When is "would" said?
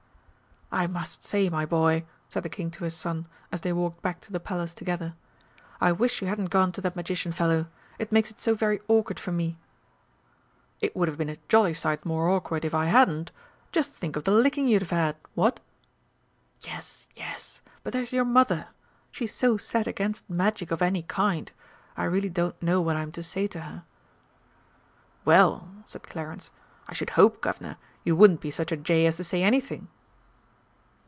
10.95-11.09